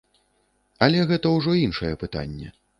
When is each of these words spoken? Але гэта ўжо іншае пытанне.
Але 0.87 1.05
гэта 1.13 1.35
ўжо 1.37 1.55
іншае 1.65 1.93
пытанне. 2.07 2.47